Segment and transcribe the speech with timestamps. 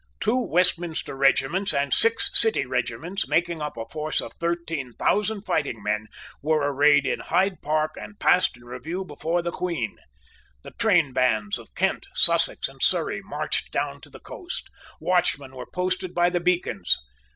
[0.19, 5.83] Two Westminster regiments and six City regiments, making up a force of thirteen thousand fighting
[5.83, 6.07] men,
[6.41, 9.99] were arrayed in Hyde Park, and passed in review before the Queen.
[10.63, 14.71] The trainbands of Kent, Sussex, and Surrey marched down to the coast.
[14.99, 16.97] Watchmen were posted by the beacons.